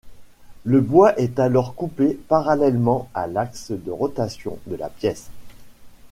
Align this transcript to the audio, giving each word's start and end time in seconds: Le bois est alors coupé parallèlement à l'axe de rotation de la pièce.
Le 0.63 0.81
bois 0.81 1.15
est 1.19 1.37
alors 1.37 1.75
coupé 1.75 2.19
parallèlement 2.27 3.07
à 3.13 3.27
l'axe 3.27 3.69
de 3.69 3.91
rotation 3.91 4.57
de 4.65 4.75
la 4.75 4.89
pièce. 4.89 5.29